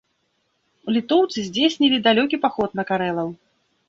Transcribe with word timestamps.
Літоўцы 0.95 1.37
здзейснілі 1.49 1.97
далёкі 2.07 2.39
паход 2.47 2.69
на 2.81 2.87
карэлаў. 2.89 3.29